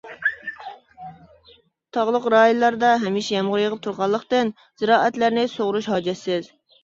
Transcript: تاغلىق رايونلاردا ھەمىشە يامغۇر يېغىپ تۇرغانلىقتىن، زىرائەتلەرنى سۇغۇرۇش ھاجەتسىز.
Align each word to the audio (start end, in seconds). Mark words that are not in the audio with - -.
تاغلىق 1.97 2.23
رايونلاردا 2.35 2.93
ھەمىشە 3.05 3.31
يامغۇر 3.35 3.63
يېغىپ 3.63 3.83
تۇرغانلىقتىن، 3.89 4.51
زىرائەتلەرنى 4.83 5.45
سۇغۇرۇش 5.57 5.91
ھاجەتسىز. 5.93 6.51